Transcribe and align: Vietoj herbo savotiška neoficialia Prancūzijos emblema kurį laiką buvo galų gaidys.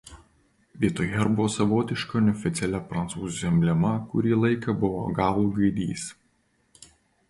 Vietoj 0.85 1.05
herbo 1.11 1.45
savotiška 1.57 2.23
neoficialia 2.29 2.81
Prancūzijos 2.95 3.45
emblema 3.53 3.95
kurį 4.15 4.35
laiką 4.43 4.79
buvo 4.85 5.09
galų 5.23 5.49
gaidys. 5.63 6.13